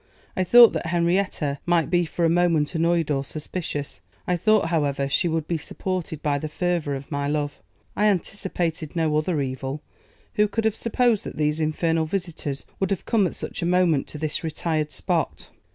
I 0.35 0.43
thought 0.43 0.73
that 0.73 0.87
Henrietta 0.87 1.59
might 1.67 1.91
be 1.91 2.05
for 2.05 2.25
a 2.25 2.27
moment 2.27 2.73
annoyed 2.73 3.11
or 3.11 3.23
suspicious; 3.23 4.01
I 4.25 4.35
thought, 4.35 4.69
however, 4.69 5.07
she 5.07 5.27
would 5.27 5.45
be 5.47 5.59
supported 5.59 6.23
by 6.23 6.39
the 6.39 6.47
fervour 6.47 6.95
of 6.95 7.11
my 7.11 7.27
love. 7.27 7.61
I 7.95 8.07
anticipated 8.07 8.95
no 8.95 9.15
other 9.17 9.39
evil. 9.41 9.83
Who 10.37 10.47
could 10.47 10.65
have 10.65 10.75
supposed 10.75 11.23
that 11.25 11.37
these 11.37 11.59
infernal 11.59 12.07
visitors 12.07 12.65
would 12.79 12.89
have 12.89 13.05
come 13.05 13.27
at 13.27 13.35
such 13.35 13.61
a 13.61 13.65
moment 13.67 14.07
to 14.07 14.17
this 14.17 14.43
retired 14.43 14.91
spot? 14.91 15.51